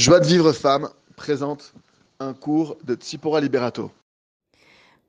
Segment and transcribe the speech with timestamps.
[0.00, 1.74] Joie de vivre femme présente
[2.20, 3.90] un cours de Tsipora Liberato.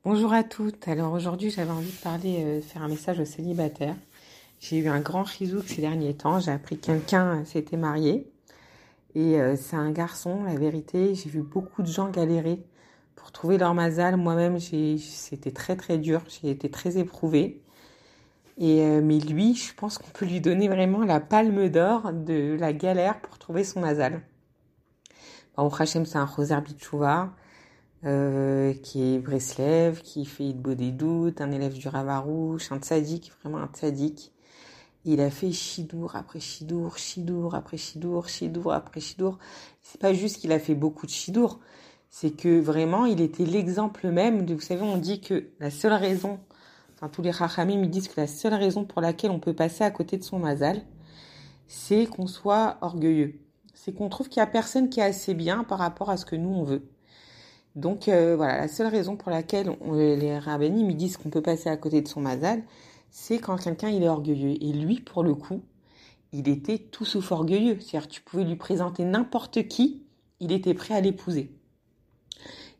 [0.04, 0.86] Bonjour à toutes.
[0.86, 3.96] Alors aujourd'hui, j'avais envie de parler, euh, faire un message aux célibataires.
[4.60, 6.40] J'ai eu un grand chizouk ces derniers temps.
[6.40, 8.30] J'ai appris que quelqu'un s'était marié.
[9.14, 11.14] Et euh, c'est un garçon, la vérité.
[11.14, 12.60] J'ai vu beaucoup de gens galérer
[13.16, 14.18] pour trouver leur mazal.
[14.18, 16.20] Moi-même, c'était très très dur.
[16.28, 17.62] J'ai été très éprouvée.
[18.58, 22.58] Et euh, mais lui, je pense qu'on peut lui donner vraiment la palme d'or de
[22.60, 24.20] la galère pour trouver son mazal.
[25.58, 27.30] Au Hachem, c'est un Roser Bichouva,
[28.04, 33.32] euh, qui est Breslev, qui fait beau des doutes, un élève du Ravarouche, un tzaddik,
[33.42, 34.32] vraiment un tzaddik.
[35.04, 39.38] Il a fait Chidour après Chidour, Chidour après Chidour, Chidour après Chidour.
[39.82, 41.60] C'est pas juste qu'il a fait beaucoup de Chidour,
[42.08, 45.92] c'est que vraiment il était l'exemple même de, vous savez, on dit que la seule
[45.92, 46.40] raison,
[46.94, 49.84] enfin tous les Rachamim me disent que la seule raison pour laquelle on peut passer
[49.84, 50.82] à côté de son mazal,
[51.66, 53.34] c'est qu'on soit orgueilleux
[53.84, 56.24] c'est qu'on trouve qu'il y a personne qui est assez bien par rapport à ce
[56.24, 56.86] que nous on veut.
[57.74, 61.68] Donc euh, voilà, la seule raison pour laquelle les rabbinim me disent qu'on peut passer
[61.68, 62.62] à côté de son mazal,
[63.10, 64.56] c'est quand quelqu'un il est orgueilleux.
[64.62, 65.62] Et lui, pour le coup,
[66.32, 67.76] il était tout sauf orgueilleux.
[67.80, 70.04] C'est-à-dire tu pouvais lui présenter n'importe qui,
[70.38, 71.50] il était prêt à l'épouser.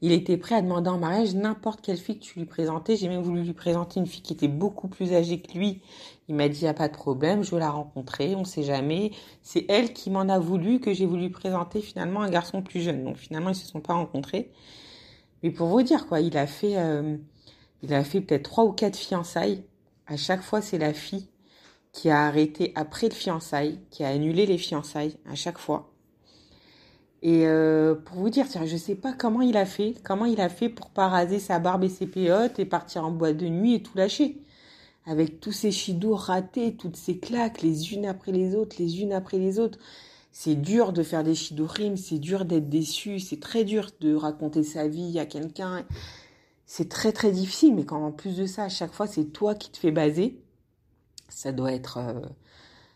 [0.05, 2.97] Il était prêt à demander en mariage n'importe quelle fille que tu lui présentais.
[2.97, 5.81] J'ai même voulu lui présenter une fille qui était beaucoup plus âgée que lui.
[6.29, 8.65] Il m'a dit, n'y a pas de problème, je veux la rencontrer, on ne sait
[8.65, 9.13] jamais.
[9.43, 13.05] C'est elle qui m'en a voulu que j'ai voulu présenter finalement un garçon plus jeune.
[13.05, 14.51] Donc finalement, ils se sont pas rencontrés.
[15.45, 17.17] Mais pour vous dire, quoi, il a fait, euh,
[17.83, 19.63] il a fait peut-être trois ou quatre fiançailles.
[20.09, 21.29] À chaque fois, c'est la fille
[21.93, 25.92] qui a arrêté après le fiançailles, qui a annulé les fiançailles à chaque fois.
[27.23, 30.49] Et euh, pour vous dire, je sais pas comment il a fait, comment il a
[30.49, 33.75] fait pour pas raser sa barbe et ses péotes et partir en boîte de nuit
[33.75, 34.43] et tout lâcher.
[35.07, 39.13] Avec tous ces chidours ratés, toutes ces claques, les unes après les autres, les unes
[39.13, 39.79] après les autres.
[40.33, 44.65] C'est dur de faire des chidourim, c'est dur d'être déçu, c'est très dur de raconter
[44.65, 45.85] sa vie à quelqu'un.
[46.67, 49.55] C'est très très difficile, mais quand en plus de ça, à chaque fois, c'est toi
[49.55, 50.41] qui te fais baser,
[51.29, 51.99] ça doit être...
[51.99, 52.21] Euh,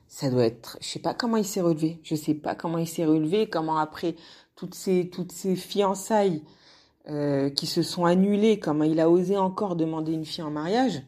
[0.09, 2.01] ça doit être, je sais pas comment il s'est relevé.
[2.03, 4.17] Je sais pas comment il s'est relevé, comment après
[4.55, 6.43] toutes ces toutes ces fiançailles
[7.09, 11.03] euh, qui se sont annulées, comment il a osé encore demander une fille en mariage.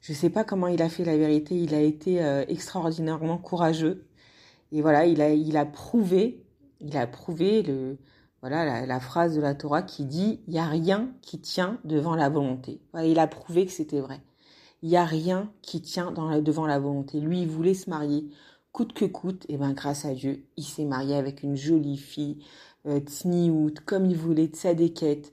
[0.00, 1.56] Je sais pas comment il a fait la vérité.
[1.56, 4.06] Il a été euh, extraordinairement courageux.
[4.72, 6.44] Et voilà, il a il a prouvé,
[6.80, 7.98] il a prouvé le
[8.40, 11.78] voilà la, la phrase de la Torah qui dit il y a rien qui tient
[11.84, 12.80] devant la volonté.
[12.92, 14.20] Voilà, il a prouvé que c'était vrai.
[14.82, 17.20] Il n'y a rien qui tient devant la volonté.
[17.20, 18.30] Lui, il voulait se marier
[18.72, 19.46] coûte que coûte.
[19.48, 22.38] Et ben grâce à Dieu, il s'est marié avec une jolie fille,
[22.86, 23.00] euh,
[23.84, 25.32] comme il voulait, tzadékette.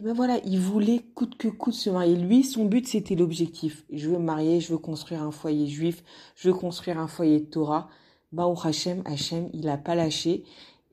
[0.00, 2.16] Et ben voilà, il voulait coûte que coûte se marier.
[2.16, 3.84] Lui, son but, c'était l'objectif.
[3.92, 6.02] Je veux me marier, je veux construire un foyer juif,
[6.34, 7.88] je veux construire un foyer de Torah.
[8.32, 10.44] Baou Hashem, Hashem, il n'a pas lâché.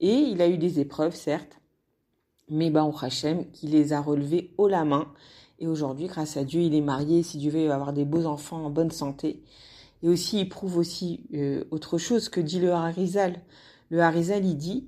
[0.02, 1.60] Et il a eu des épreuves, certes,
[2.50, 5.12] mais Baou Hashem, qui les a relevées haut la main.
[5.60, 7.22] Et aujourd'hui, grâce à Dieu, il est marié.
[7.24, 9.44] Si Dieu veut avoir des beaux enfants en bonne santé.
[10.02, 13.42] Et aussi, il prouve aussi euh, autre chose que dit le Harizal.
[13.90, 14.88] Le Harizal, il dit,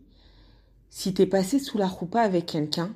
[0.90, 2.96] si t'es passé sous la roupa avec quelqu'un,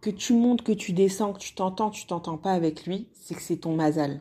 [0.00, 3.34] que tu montes, que tu descends, que tu t'entends, tu t'entends pas avec lui, c'est
[3.34, 4.20] que c'est ton mazal.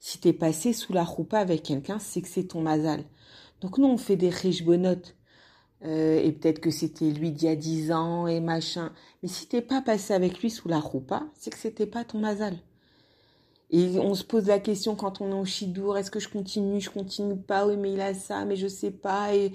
[0.00, 3.04] Si t'es passé sous la roupa avec quelqu'un, c'est que c'est ton mazal.
[3.60, 5.14] Donc nous, on fait des riches bonotes.
[5.84, 8.92] Euh, et peut-être que c'était lui d'il y a dix ans et machin.
[9.22, 12.18] Mais si t'es pas passé avec lui sous la roupa, c'est que c'était pas ton
[12.18, 12.56] mazal.
[13.70, 16.80] Et on se pose la question quand on est au Chidour, est-ce que je continue,
[16.80, 19.52] je continue pas, oui mais il a ça, mais je sais pas, et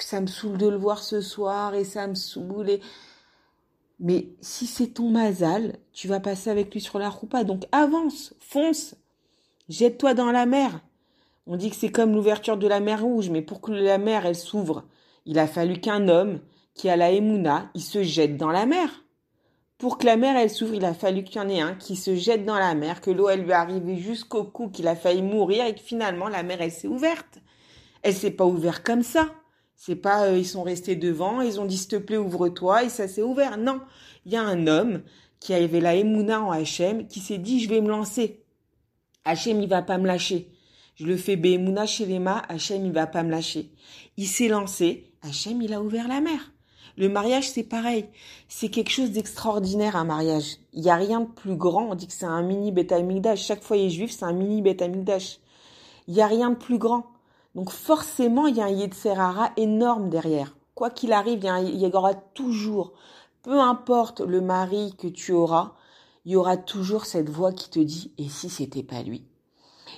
[0.00, 2.80] ça me saoule de le voir ce soir, et ça me saoule.
[4.00, 8.34] Mais si c'est ton mazal, tu vas passer avec lui sur la roupa, donc avance,
[8.40, 8.96] fonce,
[9.68, 10.80] jette-toi dans la mer.
[11.46, 14.26] On dit que c'est comme l'ouverture de la mer rouge, mais pour que la mer,
[14.26, 14.84] elle s'ouvre,
[15.26, 16.40] il a fallu qu'un homme
[16.74, 19.04] qui a la Emouna, il se jette dans la mer.
[19.78, 21.96] Pour que la mer, elle s'ouvre, il a fallu qu'il y en ait un qui
[21.96, 24.96] se jette dans la mer, que l'eau, elle lui est arrivée jusqu'au cou, qu'il a
[24.96, 27.38] failli mourir et que finalement, la mer, elle s'est ouverte.
[28.02, 29.30] Elle s'est pas ouverte comme ça.
[29.76, 32.88] C'est pas, euh, ils sont restés devant, ils ont dit, s'il te plaît, ouvre-toi, et
[32.88, 33.58] ça s'est ouvert.
[33.58, 33.80] Non.
[34.24, 35.02] Il y a un homme
[35.40, 38.44] qui avait la Emouna en Hachem, qui s'est dit, je vais me lancer.
[39.24, 40.50] Hachem, il va pas me lâcher.
[40.96, 43.72] Je le fais Be'emouna chez les Hachem, il va pas me lâcher.
[44.16, 46.52] Il s'est lancé, Hachem, il a ouvert la mer.
[46.96, 48.06] Le mariage, c'est pareil.
[48.48, 50.58] C'est quelque chose d'extraordinaire, un mariage.
[50.74, 51.90] Il n'y a rien de plus grand.
[51.90, 53.42] On dit que c'est un mini Betamigdash.
[53.42, 55.40] Chaque foyer juif, c'est un mini Betamigdash.
[56.06, 57.06] Il n'y a rien de plus grand.
[57.54, 60.56] Donc forcément, il y a un Yetzerara énorme derrière.
[60.74, 62.92] Quoi qu'il arrive, il y, aura toujours,
[63.42, 65.72] peu importe le mari que tu auras,
[66.24, 69.24] il y aura toujours cette voix qui te dit, et si c'était pas lui?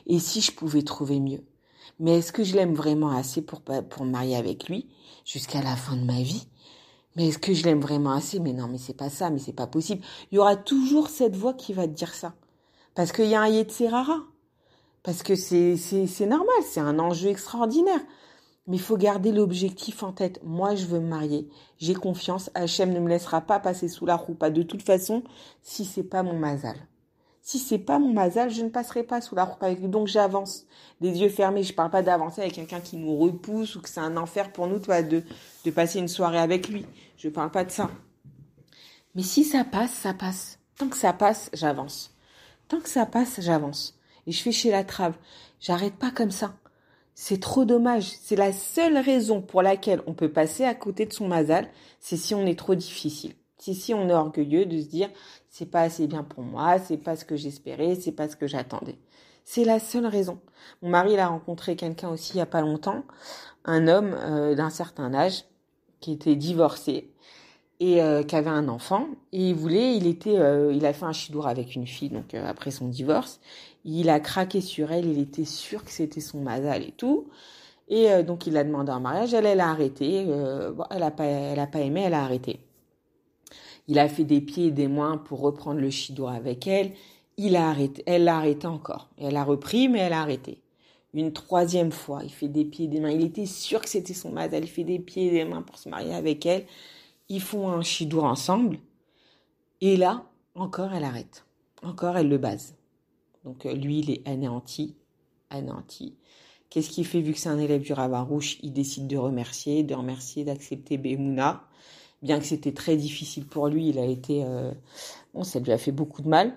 [0.06, 1.42] Et si je pouvais trouver mieux?
[2.00, 4.88] Mais est-ce que je l'aime vraiment assez pour, pour me marier avec lui
[5.24, 6.48] jusqu'à la fin de ma vie?
[7.16, 8.38] Mais est-ce que je l'aime vraiment assez?
[8.38, 10.02] Mais non, mais c'est pas ça, mais c'est pas possible.
[10.30, 12.34] Il y aura toujours cette voix qui va te dire ça.
[12.94, 14.20] Parce qu'il y a un Yetzerara.
[15.02, 18.00] Parce que c'est, c'est, c'est normal, c'est un enjeu extraordinaire.
[18.66, 20.40] Mais il faut garder l'objectif en tête.
[20.42, 21.48] Moi, je veux me marier.
[21.78, 22.50] J'ai confiance.
[22.54, 24.34] Hachem ne me laissera pas passer sous la roue.
[24.34, 25.22] Pas de toute façon,
[25.62, 26.76] si c'est pas mon mazal.
[27.46, 29.86] Si c'est pas mon mazal, je ne passerai pas sous la roue avec lui.
[29.86, 30.66] Donc j'avance,
[31.00, 31.62] des yeux fermés.
[31.62, 34.66] Je parle pas d'avancer avec quelqu'un qui nous repousse ou que c'est un enfer pour
[34.66, 35.22] nous, toi, de,
[35.64, 36.84] de passer une soirée avec lui.
[37.16, 37.88] Je parle pas de ça.
[39.14, 40.58] Mais si ça passe, ça passe.
[40.76, 42.16] Tant que ça passe, j'avance.
[42.66, 43.96] Tant que ça passe, j'avance.
[44.26, 45.14] Et je fais chez la trave.
[45.60, 46.56] J'arrête pas comme ça.
[47.14, 48.10] C'est trop dommage.
[48.22, 51.70] C'est la seule raison pour laquelle on peut passer à côté de son mazal,
[52.00, 53.34] c'est si on est trop difficile.
[53.58, 55.10] C'est si on est orgueilleux de se dire
[55.50, 58.46] c'est pas assez bien pour moi, c'est pas ce que j'espérais, c'est pas ce que
[58.46, 58.98] j'attendais.
[59.44, 60.40] C'est la seule raison.
[60.82, 63.04] Mon mari il a rencontré quelqu'un aussi il y a pas longtemps,
[63.64, 65.44] un homme euh, d'un certain âge
[66.00, 67.10] qui était divorcé
[67.80, 71.04] et euh, qui avait un enfant et il voulait, il était, euh, il a fait
[71.04, 73.40] un chidour avec une fille donc après son divorce
[73.86, 77.30] il a craqué sur elle, il était sûr que c'était son mazal et tout.
[77.88, 81.10] Et euh, donc il a demandé un mariage, elle, elle a arrêté, euh, elle a
[81.12, 82.60] pas, elle a pas aimé, elle a arrêté.
[83.88, 86.92] Il a fait des pieds et des mains pour reprendre le chidour avec elle.
[87.36, 89.08] Il a arrêté, elle l'a arrêté encore.
[89.18, 90.60] Elle a repris, mais elle a arrêté.
[91.14, 93.10] Une troisième fois, il fait des pieds et des mains.
[93.10, 94.64] Il était sûr que c'était son mazal.
[94.64, 96.66] Il fait des pieds et des mains pour se marier avec elle.
[97.28, 98.78] Ils font un chidour ensemble.
[99.80, 100.24] Et là,
[100.54, 101.46] encore, elle arrête.
[101.82, 102.74] Encore, elle le base.
[103.44, 104.94] Donc euh, lui, il est anéanti,
[105.50, 106.16] anéanti.
[106.68, 109.94] Qu'est-ce qu'il fait vu que c'est un élève du Ravarouche Il décide de remercier, de
[109.94, 111.62] remercier, d'accepter Bemouna.
[112.26, 114.42] Bien que c'était très difficile pour lui, il a été...
[114.44, 114.72] Euh,
[115.32, 116.54] bon, ça lui a fait beaucoup de mal.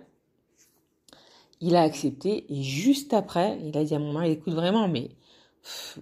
[1.62, 5.12] Il a accepté et juste après, il a dit à mon mari, écoute vraiment, mais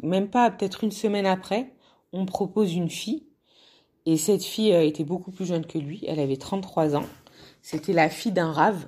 [0.02, 1.74] même pas peut-être une semaine après,
[2.14, 3.24] on propose une fille.
[4.06, 7.06] Et cette fille euh, était beaucoup plus jeune que lui, elle avait 33 ans.
[7.62, 8.88] C'était la fille d'un rave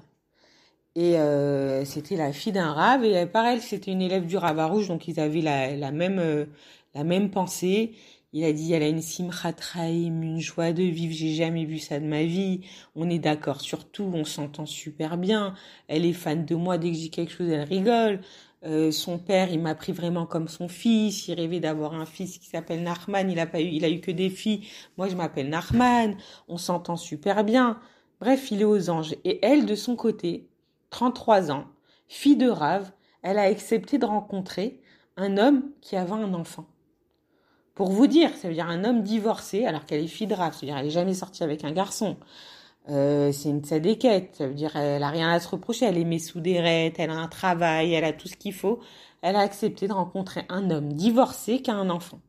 [0.95, 3.03] et euh, c'était la fille d'un rave.
[3.03, 6.47] Et pareil, c'était une élève du Ravarouche, donc ils avaient la, même
[6.95, 7.95] la même pensée.
[8.31, 9.53] Il a dit, elle a une simchat
[9.87, 12.61] une joie de vivre, j'ai jamais vu ça de ma vie.
[12.95, 15.55] On est d'accord sur tout, on s'entend super bien.
[15.87, 18.21] Elle est fan de moi, dès que j'ai quelque chose, elle rigole.
[18.65, 21.27] Euh, son père, il m'a pris vraiment comme son fils.
[21.27, 23.31] Il rêvait d'avoir un fils qui s'appelle Nachman.
[23.31, 24.67] Il a pas eu, il a eu que des filles.
[24.97, 26.15] Moi, je m'appelle Nachman.
[26.47, 27.79] On s'entend super bien.
[28.19, 29.15] Bref, il est aux anges.
[29.23, 30.47] Et elle, de son côté,
[30.91, 31.65] 33 ans,
[32.07, 32.91] fille de rave,
[33.23, 34.81] elle a accepté de rencontrer
[35.17, 36.67] un homme qui avait un enfant.
[37.79, 40.53] Pour vous dire, ça veut dire un homme divorcé alors qu'elle est fille de rave,
[40.53, 42.17] c'est-à-dire elle n'est jamais sortie avec un garçon.
[42.89, 46.03] Euh, c'est une tzadékette, ça veut dire elle a rien à se reprocher, elle est
[46.03, 48.81] messouderette, elle a un travail, elle a tout ce qu'il faut.
[49.21, 52.19] Elle a accepté de rencontrer un homme divorcé qui a un enfant.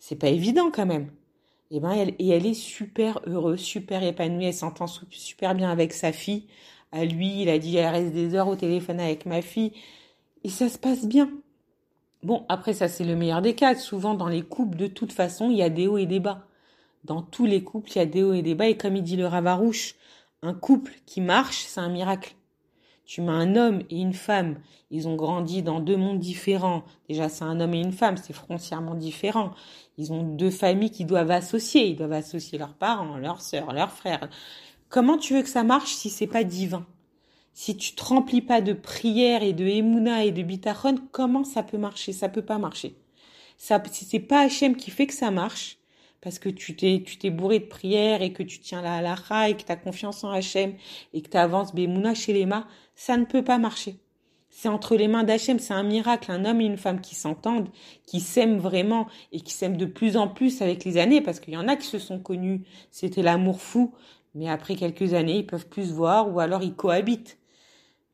[0.00, 1.10] C'est pas évident quand même.
[1.70, 5.94] Et ben elle, et elle est super heureuse, super épanouie, elle s'entend super bien avec
[5.94, 6.46] sa fille
[6.92, 9.72] à lui, il a dit elle reste des heures au téléphone avec ma fille
[10.44, 11.30] et ça se passe bien.
[12.24, 13.74] Bon, après ça c'est le meilleur des cas.
[13.74, 16.46] Souvent dans les couples de toute façon, il y a des hauts et des bas.
[17.04, 19.02] Dans tous les couples, il y a des hauts et des bas et comme il
[19.02, 19.94] dit le Ravarouche,
[20.42, 22.34] un couple qui marche, c'est un miracle.
[23.04, 24.58] Tu mets un homme et une femme,
[24.90, 26.84] ils ont grandi dans deux mondes différents.
[27.08, 29.52] Déjà, c'est un homme et une femme, c'est frontièrement différent.
[29.98, 31.88] Ils ont deux familles qui doivent associer.
[31.88, 34.30] Ils doivent associer leurs parents, leurs sœurs, leurs frères.
[34.88, 36.86] Comment tu veux que ça marche si c'est pas divin?
[37.56, 41.62] Si tu te remplis pas de prières et de émouna et de bitachon, comment ça
[41.62, 42.12] peut marcher?
[42.12, 42.96] Ça peut pas marcher.
[43.58, 45.78] Ça, c'est pas Hachem qui fait que ça marche,
[46.20, 49.50] parce que tu t'es, tu t'es bourré de prières et que tu tiens la halakha
[49.50, 50.74] et que tu as confiance en Hachem
[51.12, 54.00] et que tu avances Bemouna chez les mains, ça ne peut pas marcher.
[54.50, 57.68] C'est entre les mains d'Hachem, c'est un miracle, un homme et une femme qui s'entendent,
[58.04, 61.54] qui s'aiment vraiment et qui s'aiment de plus en plus avec les années, parce qu'il
[61.54, 63.94] y en a qui se sont connus, c'était l'amour fou,
[64.34, 67.38] mais après quelques années, ils peuvent plus se voir ou alors ils cohabitent.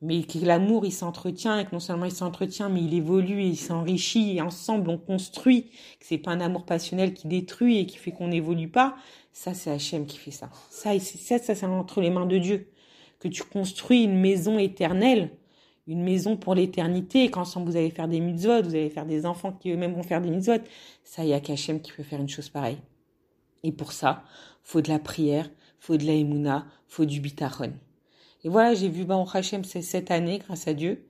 [0.02, 3.49] Mais que l'amour, il s'entretient et que non seulement il s'entretient, mais il évolue et
[3.49, 5.64] il s'enrichit et ensemble on construit.
[5.99, 8.97] Que c'est pas un amour passionnel qui détruit et qui fait qu'on n'évolue pas.
[9.33, 10.50] Ça, c'est Hachem qui fait ça.
[10.71, 12.71] Ça, ça, ça, c'est entre les mains de Dieu.
[13.19, 15.30] Que tu construis une maison éternelle,
[15.87, 19.52] une maison pour l'éternité, qu'ensemble vous allez faire des mitzvot, vous allez faire des enfants
[19.52, 20.62] qui eux-mêmes vont faire des mitzvot.
[21.04, 22.78] Ça, il y a qu'Hachem qui peut faire une chose pareille.
[23.62, 24.25] Et pour ça,
[24.62, 27.75] faut de la prière, faut de la émouna, faut du bitachon.
[28.44, 31.04] Et voilà, j'ai vu Baruch Hashem cette année, grâce à Dieu,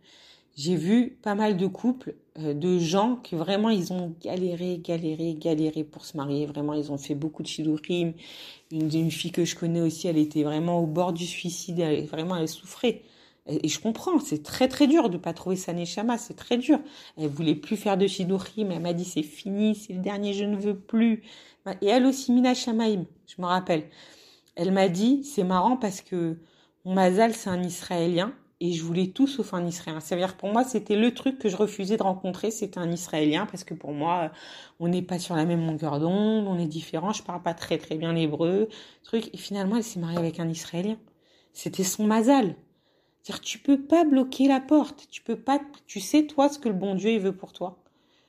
[0.56, 5.34] j'ai vu pas mal de couples, euh, de gens qui vraiment ils ont galéré, galéré,
[5.34, 6.46] galéré pour se marier.
[6.46, 8.12] Vraiment, ils ont fait beaucoup de shidurim.
[8.70, 11.80] Une, fille que je connais aussi, elle était vraiment au bord du suicide.
[11.80, 13.02] Elle, vraiment, elle souffrait.
[13.46, 16.78] Et, je comprends, c'est très très dur de pas trouver sa neshama, c'est très dur.
[17.16, 20.34] Elle voulait plus faire de shidduchim, mais elle m'a dit c'est fini, c'est le dernier,
[20.34, 21.22] je ne veux plus.
[21.80, 23.84] Et elle aussi, Mina Shamaim, je me rappelle.
[24.56, 26.36] Elle m'a dit, c'est marrant parce que
[26.84, 30.00] Mazal, c'est un Israélien, et je voulais tout sauf un Israélien.
[30.00, 33.64] C'est-à-dire pour moi, c'était le truc que je refusais de rencontrer, c'était un Israélien, parce
[33.64, 34.32] que pour moi,
[34.78, 37.78] on n'est pas sur la même longueur d'onde, on est différent, je parle pas très
[37.78, 38.68] très bien l'hébreu,
[39.02, 39.30] truc.
[39.34, 40.98] Et finalement, elle s'est mariée avec un Israélien.
[41.52, 42.56] C'était son Mazal.
[43.22, 45.08] C'est-à-dire, tu peux pas bloquer la porte.
[45.10, 47.82] Tu peux pas, tu sais, toi, ce que le bon Dieu, veut pour toi.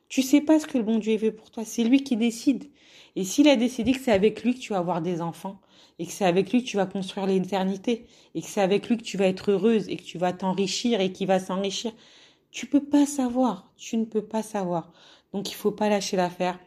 [0.10, 1.64] Tu sais pas ce que le bon Dieu veut pour toi.
[1.66, 2.66] C'est lui qui décide.
[3.16, 5.60] Et s'il a décidé que c'est avec lui que tu vas avoir des enfants,
[6.00, 8.98] et que c'est avec lui que tu vas construire l'éternité, et que c'est avec lui
[8.98, 11.92] que tu vas être heureuse, et que tu vas t'enrichir, et qu'il va s'enrichir,
[12.52, 13.72] tu peux pas savoir.
[13.78, 14.92] Tu ne peux pas savoir.
[15.34, 16.60] Donc il faut pas lâcher l'affaire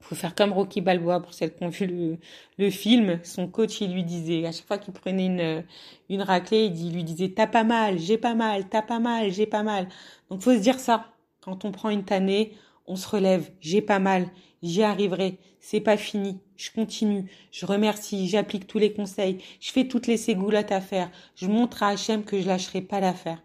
[0.00, 2.18] faut faire comme Rocky Balboa pour celles qui ont vu le,
[2.58, 3.20] le, film.
[3.22, 5.64] Son coach, il lui disait, à chaque fois qu'il prenait une,
[6.08, 9.46] une raclée, il, lui disait, t'as pas mal, j'ai pas mal, t'as pas mal, j'ai
[9.46, 9.88] pas mal.
[10.30, 11.06] Donc, faut se dire ça.
[11.42, 12.54] Quand on prend une tannée,
[12.90, 14.28] on se relève, j'ai pas mal,
[14.62, 19.86] j'y arriverai, c'est pas fini, je continue, je remercie, j'applique tous les conseils, je fais
[19.86, 23.42] toutes les ségoulottes à faire, je montre à Hachem que je lâcherai pas l'affaire.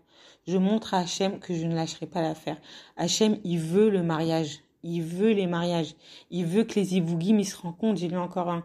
[0.47, 2.57] Je montre à Hachem que je ne lâcherai pas l'affaire.
[2.97, 5.95] Hachem, il veut le mariage il veut les mariages.
[6.31, 7.99] Il veut que les Ivougim ils se rencontrent.
[7.99, 8.63] J'ai lu encore un,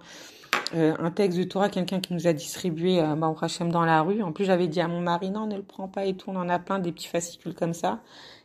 [0.75, 4.23] euh, un texte de Torah, quelqu'un qui nous a distribué euh, bah, dans la rue.
[4.23, 6.31] En plus, j'avais dit à mon mari, non, ne le prends pas et tout.
[6.31, 8.01] On en a plein des petits fascicules comme ça.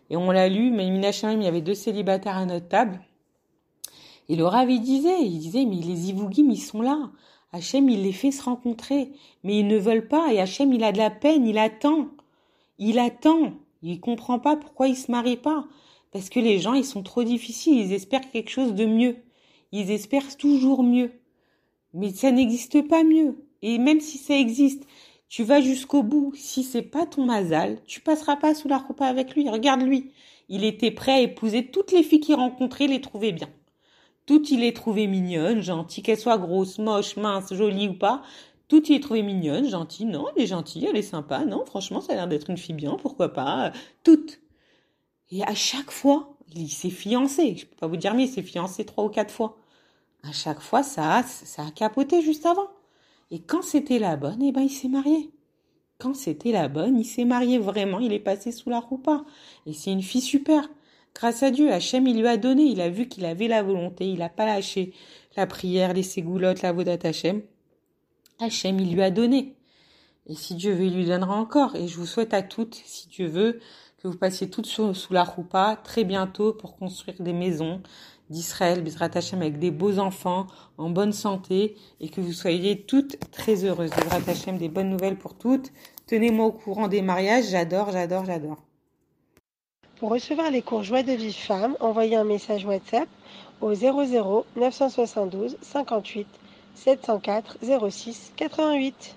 [0.09, 2.99] Et on l'a lu, mais il y avait deux célibataires à notre table.
[4.29, 7.11] Et le Rav, il disait, il disait, mais les Ivougim, ils sont là.
[7.51, 9.11] Hachem, il les fait se rencontrer.
[9.43, 10.33] Mais ils ne veulent pas.
[10.33, 12.07] Et Hachem, il a de la peine, il attend.
[12.79, 13.53] Il attend.
[13.81, 15.67] Il comprend pas pourquoi ils se marient pas.
[16.11, 19.17] Parce que les gens, ils sont trop difficiles, ils espèrent quelque chose de mieux.
[19.71, 21.11] Ils espèrent toujours mieux.
[21.93, 23.45] Mais ça n'existe pas mieux.
[23.61, 24.85] Et même si ça existe,
[25.29, 26.33] tu vas jusqu'au bout.
[26.35, 29.49] Si c'est pas ton mazal, tu passeras pas sous la repas avec lui.
[29.49, 30.11] Regarde lui.
[30.49, 33.49] Il était prêt à épouser toutes les filles qu'il rencontrait, les trouvait bien.
[34.25, 38.21] Toutes il les trouvait mignonnes, gentilles, qu'elles soient grosses, moches, minces, jolies ou pas.
[38.67, 40.05] Toutes il les trouvait mignonnes, gentilles.
[40.05, 41.45] Non, elle est gentille, elle est sympa.
[41.45, 43.71] Non, franchement, ça a l'air d'être une fille bien, pourquoi pas.
[44.03, 44.39] Toutes.
[45.31, 47.55] Et à chaque fois, il s'est fiancé.
[47.57, 49.57] Je peux pas vous dire, mais il s'est fiancé trois ou quatre fois.
[50.23, 52.67] À chaque fois, ça ça a capoté juste avant.
[53.31, 55.31] Et quand c'était la bonne, eh ben, il s'est marié.
[55.97, 59.23] Quand c'était la bonne, il s'est marié vraiment, il est passé sous la roupa.
[59.65, 60.69] Et c'est une fille super.
[61.13, 64.05] Grâce à Dieu, Hachem, il lui a donné, il a vu qu'il avait la volonté,
[64.05, 64.93] il n'a pas lâché
[65.37, 67.41] la prière, les ségoulottes, la vodat Hachem.
[68.39, 69.55] Hachem, il lui a donné.
[70.27, 71.75] Et si Dieu veut, il lui donnera encore.
[71.75, 73.59] Et je vous souhaite à toutes, si Dieu veut,
[73.97, 77.81] que vous passiez toutes sous, la roupa très bientôt pour construire des maisons
[78.29, 83.17] d'Israël, Bizrat Hashem, avec des beaux enfants, en bonne santé, et que vous soyez toutes
[83.31, 83.91] très heureuses.
[83.91, 85.71] Bizrat Hashem, des bonnes nouvelles pour toutes.
[86.07, 88.63] Tenez-moi au courant des mariages, j'adore, j'adore, j'adore.
[89.99, 93.07] Pour recevoir les cours Joie de vie femme, envoyez un message WhatsApp
[93.61, 96.27] au 00 972 58
[96.75, 97.57] 704
[97.89, 99.13] 06 88.